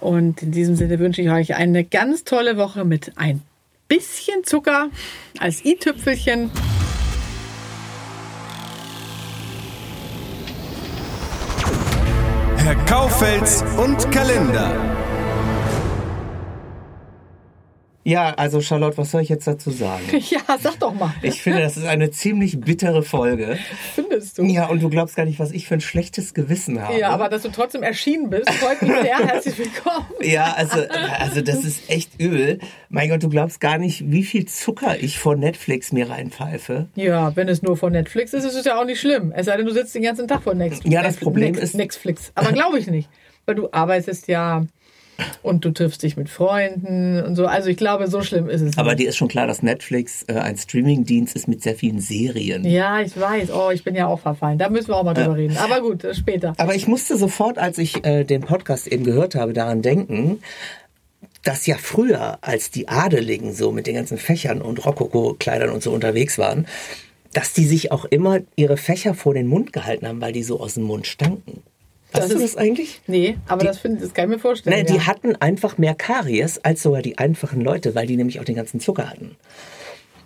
[0.00, 3.40] Und in diesem Sinne wünsche ich euch eine ganz tolle Woche mit ein
[3.88, 4.90] bisschen Zucker
[5.38, 6.50] als i-Tüpfelchen.
[12.56, 15.05] Herr Kaufels und Kalender.
[18.08, 20.04] Ja, also Charlotte, was soll ich jetzt dazu sagen?
[20.30, 21.12] Ja, sag doch mal.
[21.22, 23.58] Ich finde, das ist eine ziemlich bittere Folge.
[23.96, 24.44] Findest du?
[24.44, 26.98] Ja, und du glaubst gar nicht, was ich für ein schlechtes Gewissen habe.
[27.00, 29.18] Ja, aber dass du trotzdem erschienen bist, freut mich sehr.
[29.26, 30.06] Herzlich willkommen.
[30.22, 30.82] Ja, also,
[31.20, 32.60] also das ist echt übel.
[32.90, 36.86] Mein Gott, du glaubst gar nicht, wie viel Zucker ich vor Netflix mir reinpfeife.
[36.94, 39.32] Ja, wenn es nur von Netflix ist, ist es ja auch nicht schlimm.
[39.34, 40.88] Es sei denn, du sitzt den ganzen Tag vor Netflix.
[40.88, 42.30] Ja, das Problem ist- Netflix.
[42.36, 43.08] Aber glaube ich nicht.
[43.46, 44.64] Weil du arbeitest ja
[45.42, 47.46] und du triffst dich mit Freunden und so.
[47.46, 49.00] Also ich glaube, so schlimm ist es Aber nicht.
[49.00, 52.64] dir ist schon klar, dass Netflix äh, ein Streamingdienst ist mit sehr vielen Serien.
[52.64, 53.50] Ja, ich weiß.
[53.52, 54.58] Oh, ich bin ja auch verfallen.
[54.58, 55.56] Da müssen wir auch mal drüber reden.
[55.56, 56.54] Aber gut, das später.
[56.58, 60.40] Aber ich musste sofort, als ich äh, den Podcast eben gehört habe, daran denken,
[61.44, 65.92] dass ja früher, als die Adeligen so mit den ganzen Fächern und Rokoko-Kleidern und so
[65.92, 66.66] unterwegs waren,
[67.32, 70.58] dass die sich auch immer ihre Fächer vor den Mund gehalten haben, weil die so
[70.60, 71.62] aus dem Mund stanken.
[72.12, 73.00] Weißt Das du ist- das eigentlich?
[73.06, 74.76] Nee, aber das, find, das kann ich mir vorstellen.
[74.76, 75.06] Nee, die ja.
[75.06, 78.80] hatten einfach mehr Karies als sogar die einfachen Leute, weil die nämlich auch den ganzen
[78.80, 79.36] Zucker hatten.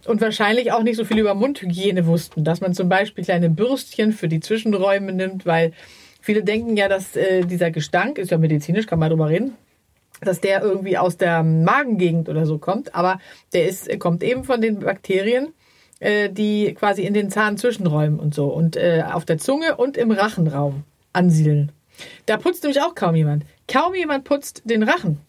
[0.06, 4.12] Und wahrscheinlich auch nicht so viel über Mundhygiene wussten, dass man zum Beispiel kleine Bürstchen
[4.12, 5.72] für die Zwischenräume nimmt, weil
[6.20, 9.54] viele denken ja, dass äh, dieser Gestank, ist ja medizinisch, kann man drüber reden,
[10.22, 13.20] dass der irgendwie aus der Magengegend oder so kommt, aber
[13.52, 15.54] der ist, kommt eben von den Bakterien,
[15.98, 20.10] äh, die quasi in den Zahnzwischenräumen und so und äh, auf der Zunge und im
[20.10, 21.72] Rachenraum ansiedeln.
[22.26, 23.44] Da putzt nämlich auch kaum jemand.
[23.68, 25.20] Kaum jemand putzt den Rachen.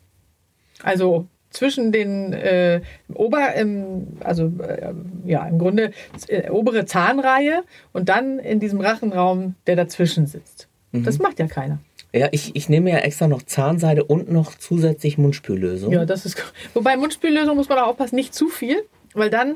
[0.84, 2.82] Also zwischen den äh,
[3.14, 4.94] Ober, ähm, also äh,
[5.26, 5.92] ja, im Grunde
[6.28, 10.68] äh, obere Zahnreihe und dann in diesem Rachenraum, der dazwischen sitzt.
[10.94, 11.80] Das macht ja keiner.
[12.14, 15.94] Ja, ich, ich nehme ja extra noch Zahnseide und noch zusätzlich Mundspüllösung.
[15.94, 16.44] Ja, das ist.
[16.74, 19.56] Wobei Mundspüllösung muss man auch aufpassen, nicht zu viel, weil dann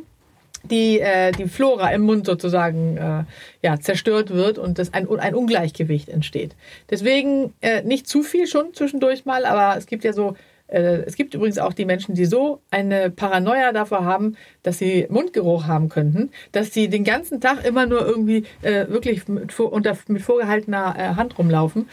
[0.69, 3.23] die, äh, die Flora im Mund sozusagen äh,
[3.61, 6.55] ja, zerstört wird und das ein, ein Ungleichgewicht entsteht.
[6.89, 10.35] Deswegen äh, nicht zu viel schon zwischendurch mal, aber es gibt ja so,
[10.67, 15.05] äh, es gibt übrigens auch die Menschen, die so eine Paranoia davor haben, dass sie
[15.09, 19.95] Mundgeruch haben könnten, dass sie den ganzen Tag immer nur irgendwie äh, wirklich mit, unter,
[20.07, 21.89] mit vorgehaltener äh, Hand rumlaufen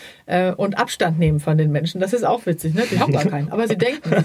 [0.56, 2.00] und Abstand nehmen von den Menschen.
[2.00, 2.85] Das ist auch witzig, ne?
[2.90, 4.11] Die haben gar keinen, aber sie denken.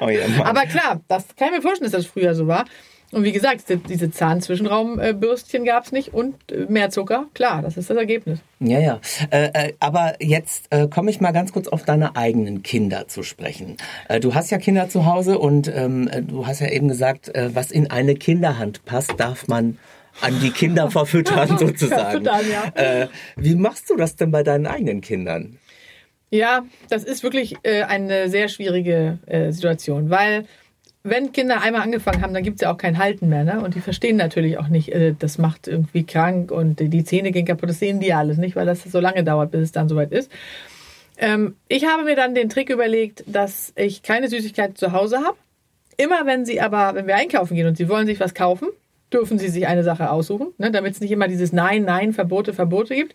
[0.00, 0.22] Oh ja.
[0.44, 2.64] Aber klar, das kann ich mir vorstellen, dass das früher so war.
[3.12, 7.26] Und wie gesagt, die- diese Zahnzwischenraumbürstchen gab es nicht und äh, mehr Zucker.
[7.34, 8.38] Klar, das ist das Ergebnis.
[8.60, 9.00] Ja, ja.
[9.30, 13.22] Äh, äh, aber jetzt äh, komme ich mal ganz kurz auf deine eigenen Kinder zu
[13.22, 13.76] sprechen.
[14.08, 17.34] Äh, du hast ja Kinder zu Hause und ähm, äh, du hast ja eben gesagt,
[17.34, 19.78] äh, was in eine Kinderhand passt, darf man
[20.20, 22.24] an die Kinder verfüttern sozusagen.
[22.24, 22.40] Verfüttern,
[22.76, 23.08] ja.
[23.36, 25.58] Wie machst du das denn bei deinen eigenen Kindern?
[26.30, 29.18] Ja, das ist wirklich eine sehr schwierige
[29.50, 30.44] Situation, weil
[31.02, 33.44] wenn Kinder einmal angefangen haben, dann gibt's ja auch kein Halten mehr.
[33.44, 33.60] Ne?
[33.62, 37.46] Und die verstehen natürlich auch nicht, äh, das macht irgendwie krank und die Zähne gehen
[37.46, 37.70] kaputt.
[37.70, 40.30] Das sehen die alles nicht, weil das so lange dauert, bis es dann soweit ist.
[41.16, 45.36] Ähm, ich habe mir dann den Trick überlegt, dass ich keine Süßigkeiten zu Hause habe.
[45.96, 48.68] Immer wenn sie aber, wenn wir einkaufen gehen und sie wollen sich was kaufen,
[49.12, 50.70] dürfen sie sich eine Sache aussuchen, ne?
[50.70, 53.14] damit es nicht immer dieses Nein, Nein, Verbote, Verbote gibt.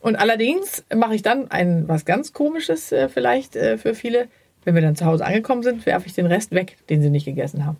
[0.00, 4.28] Und allerdings mache ich dann ein was ganz Komisches äh, vielleicht äh, für viele.
[4.64, 7.24] Wenn wir dann zu Hause angekommen sind, werfe ich den Rest weg, den sie nicht
[7.24, 7.78] gegessen haben.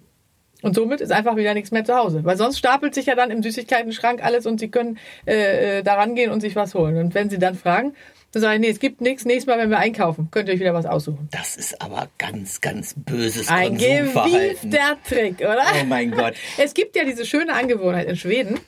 [0.62, 2.24] Und somit ist einfach wieder nichts mehr zu Hause.
[2.24, 5.94] Weil sonst stapelt sich ja dann im Süßigkeiten-Schrank alles und sie können äh, äh, da
[5.94, 6.96] rangehen und sich was holen.
[6.98, 7.94] Und wenn sie dann fragen,
[8.30, 9.24] dann sage ich, nee, es gibt nichts.
[9.24, 11.28] Nächstes Mal, wenn wir einkaufen, könnt ihr euch wieder was aussuchen.
[11.32, 15.64] Das ist aber ganz, ganz böses Ein gewiefter Trick, oder?
[15.80, 16.34] Oh mein Gott.
[16.58, 18.60] Es gibt ja diese schöne Angewohnheit in Schweden,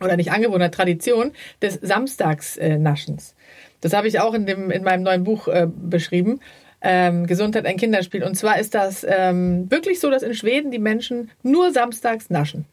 [0.00, 3.34] oder nicht Angewohnheit, Tradition des Samstagsnaschens.
[3.80, 6.40] Das habe ich auch in, dem, in meinem neuen Buch äh, beschrieben.
[6.82, 8.24] Ähm, Gesundheit ein Kinderspiel.
[8.24, 12.66] Und zwar ist das ähm, wirklich so, dass in Schweden die Menschen nur samstags naschen.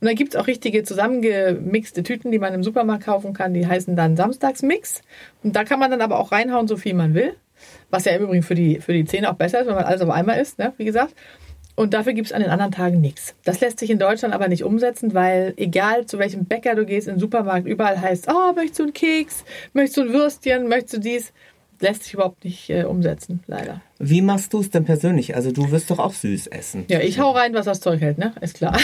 [0.00, 3.54] Und dann gibt's auch richtige zusammengemixte Tüten, die man im Supermarkt kaufen kann.
[3.54, 5.02] Die heißen dann Samstagsmix.
[5.42, 7.34] Und da kann man dann aber auch reinhauen, so viel man will.
[7.90, 10.00] Was ja im Übrigen für die, für die Zähne auch besser ist, wenn man alles
[10.00, 10.72] auf einmal isst, ne?
[10.78, 11.14] wie gesagt.
[11.76, 13.34] Und dafür gibt's an den anderen Tagen nichts.
[13.44, 17.08] Das lässt sich in Deutschland aber nicht umsetzen, weil egal zu welchem Bäcker du gehst,
[17.08, 21.00] im Supermarkt, überall heißt, oh, möchtest du einen Keks, möchtest du ein Würstchen, möchtest du
[21.00, 21.32] dies.
[21.80, 23.80] Lässt sich überhaupt nicht äh, umsetzen, leider.
[23.98, 25.34] Wie machst du es denn persönlich?
[25.34, 26.84] Also du wirst doch auch süß essen.
[26.88, 28.34] Ja, ich hau rein, was das Zeug hält, ne?
[28.40, 28.78] Ist klar.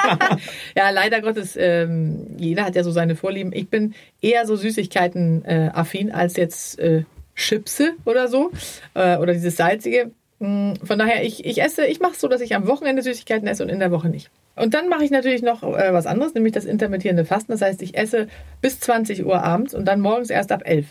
[0.76, 3.52] ja, leider Gottes, ähm, jeder hat ja so seine Vorlieben.
[3.52, 8.50] Ich bin eher so Süßigkeiten-affin äh, als jetzt äh, Chipse oder so.
[8.94, 10.10] Äh, oder dieses salzige.
[10.38, 13.46] Mm, von daher, ich, ich esse, ich mache es so, dass ich am Wochenende Süßigkeiten
[13.46, 14.30] esse und in der Woche nicht.
[14.56, 17.52] Und dann mache ich natürlich noch äh, was anderes, nämlich das intermittierende Fasten.
[17.52, 18.26] Das heißt, ich esse
[18.60, 20.86] bis 20 Uhr abends und dann morgens erst ab 11.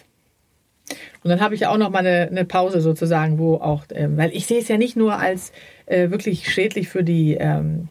[1.23, 4.07] Und dann habe ich ja auch noch mal eine, eine Pause sozusagen, wo auch, äh,
[4.15, 5.51] weil ich sehe es ja nicht nur als
[5.87, 7.87] äh, wirklich schädlich für die, ähm,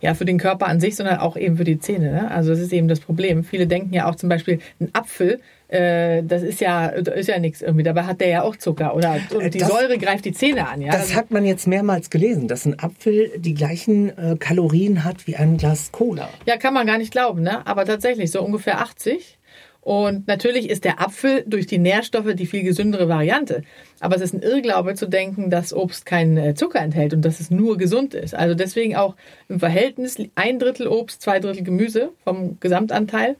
[0.00, 2.10] ja, für den Körper an sich, sondern auch eben für die Zähne.
[2.12, 2.30] Ne?
[2.30, 3.44] Also das ist eben das Problem.
[3.44, 7.62] Viele denken ja auch zum Beispiel, ein Apfel, äh, das ist ja, ist ja nichts
[7.62, 7.84] irgendwie.
[7.84, 10.82] Dabei hat der ja auch Zucker oder und die Das- Säure greift die Zähne an.
[10.82, 10.90] Ja?
[10.92, 15.26] Das Also- hat man jetzt mehrmals gelesen, dass ein Apfel die gleichen äh, Kalorien hat
[15.26, 16.28] wie ein Glas Cola.
[16.46, 17.64] Ja, kann man gar nicht glauben, ne?
[17.66, 19.38] Aber tatsächlich, so ungefähr 80.
[19.84, 23.62] Und natürlich ist der Apfel durch die Nährstoffe die viel gesündere Variante.
[23.98, 27.40] Aber es ist ein Irrglaube zu denken, dass Obst keinen äh, Zucker enthält und dass
[27.40, 28.32] es nur gesund ist.
[28.32, 29.16] Also deswegen auch
[29.48, 33.36] im Verhältnis ein Drittel Obst, zwei Drittel Gemüse vom Gesamtanteil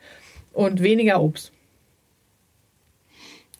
[0.52, 1.52] und weniger Obst.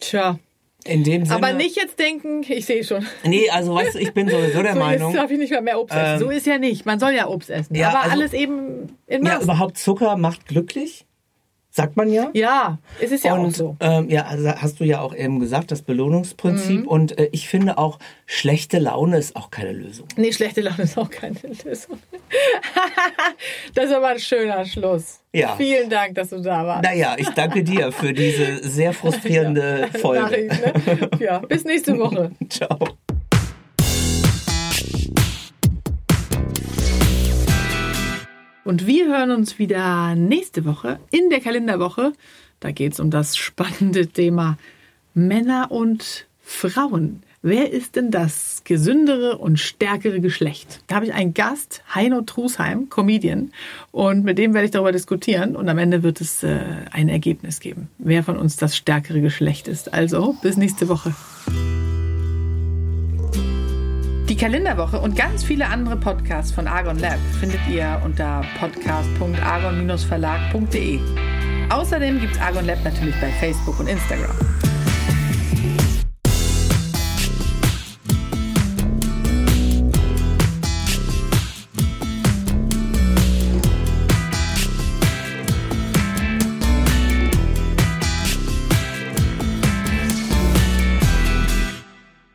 [0.01, 0.39] Tja,
[0.85, 1.37] In dem Sinne.
[1.37, 3.07] aber nicht jetzt denken, ich sehe schon.
[3.25, 5.13] Nee, also weißt du, ich bin sowieso der So, Meinung.
[5.13, 6.15] jetzt darf ich nicht mehr, mehr Obst essen.
[6.15, 6.85] Ähm, so ist ja nicht.
[6.85, 7.75] Man soll ja Obst essen.
[7.77, 9.45] Ja, aber also- alles eben in Ja, Maßen.
[9.45, 11.07] überhaupt Zucker macht glücklich,
[11.75, 12.29] sagt man ja.
[12.35, 13.77] Ja, es ist ja auch und so.
[13.81, 16.83] ähm, ja, also hast du ja auch eben gesagt, das Belohnungsprinzip.
[16.83, 16.89] Mhm.
[16.89, 20.07] Und äh, ich finde auch, schlechte Laune ist auch keine Lösung.
[20.17, 21.99] Nee, schlechte Laune ist auch keine Lösung.
[23.75, 25.21] das ist aber ein schöner Schluss.
[25.33, 25.57] Ja.
[25.57, 26.85] Vielen Dank, dass du da warst.
[26.85, 30.23] Naja, ich danke dir für diese sehr frustrierende Folge.
[30.23, 31.11] Nachricht, ne?
[31.21, 32.33] Ja, bis nächste Woche.
[32.51, 32.79] Ciao.
[38.65, 42.13] Und wir hören uns wieder nächste Woche in der Kalenderwoche.
[42.61, 44.57] Da geht es um das spannende Thema
[45.15, 47.23] Männer und Frauen.
[47.45, 50.85] Wer ist denn das gesündere und stärkere Geschlecht?
[50.87, 53.53] Da habe ich einen Gast, Heino Trusheim, Comedian.
[53.91, 55.57] Und mit dem werde ich darüber diskutieren.
[55.57, 56.61] Und am Ende wird es äh,
[56.93, 59.93] ein Ergebnis geben, wer von uns das stärkere Geschlecht ist.
[59.93, 61.13] Also bis nächste Woche.
[64.43, 70.99] Kalenderwoche und ganz viele andere Podcasts von Argon Lab findet ihr unter podcast.argon-verlag.de.
[71.71, 74.35] Außerdem gibt es Argon Lab natürlich bei Facebook und Instagram.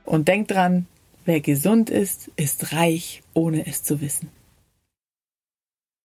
[0.06, 0.88] Und denkt dran,
[1.28, 4.30] wer gesund ist, ist reich, ohne es zu wissen.